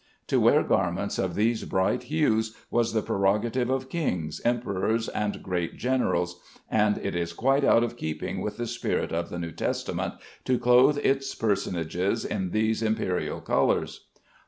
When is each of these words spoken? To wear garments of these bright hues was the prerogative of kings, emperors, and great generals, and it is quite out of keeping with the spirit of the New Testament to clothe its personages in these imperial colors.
To 0.29 0.39
wear 0.39 0.63
garments 0.63 1.19
of 1.19 1.35
these 1.35 1.63
bright 1.63 2.01
hues 2.09 2.57
was 2.71 2.93
the 2.93 3.03
prerogative 3.03 3.69
of 3.69 3.87
kings, 3.87 4.41
emperors, 4.43 5.07
and 5.09 5.43
great 5.43 5.77
generals, 5.77 6.41
and 6.71 6.97
it 6.97 7.15
is 7.15 7.33
quite 7.33 7.63
out 7.63 7.83
of 7.83 7.97
keeping 7.97 8.41
with 8.41 8.57
the 8.57 8.65
spirit 8.65 9.11
of 9.11 9.29
the 9.29 9.37
New 9.37 9.51
Testament 9.51 10.15
to 10.45 10.57
clothe 10.57 10.97
its 11.03 11.35
personages 11.35 12.25
in 12.25 12.49
these 12.49 12.81
imperial 12.81 13.41
colors. 13.41 14.07